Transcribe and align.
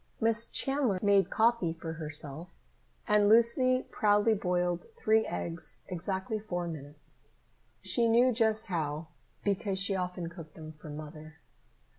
Miss 0.19 0.47
Chandler 0.47 0.97
made 1.03 1.29
coffee 1.29 1.73
for 1.73 1.93
herself, 1.93 2.57
and 3.07 3.29
Lucy 3.29 3.83
proudly 3.91 4.33
boiled 4.33 4.87
three 4.97 5.27
eggs 5.27 5.81
exactly 5.89 6.39
four 6.39 6.67
minutes. 6.67 7.33
She 7.83 8.07
knew 8.07 8.31
just 8.31 8.65
how, 8.65 9.09
because 9.43 9.77
she 9.77 9.95
often 9.95 10.27
cooked 10.27 10.55
them 10.55 10.71
for 10.71 10.89
Mother. 10.89 11.37